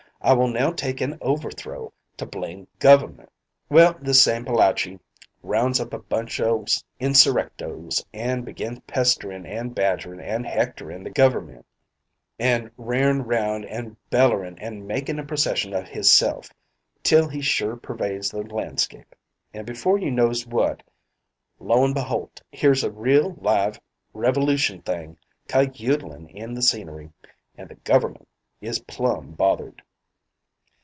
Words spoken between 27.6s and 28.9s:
the Gover'ment is